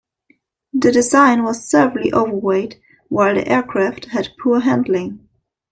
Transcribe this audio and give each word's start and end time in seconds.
The 0.73 0.91
design 0.91 1.43
was 1.43 1.69
severely 1.69 2.11
overweight, 2.11 2.81
while 3.09 3.35
the 3.35 3.47
aircraft 3.47 4.05
had 4.05 4.29
poor 4.41 4.61
handling. 4.61 5.29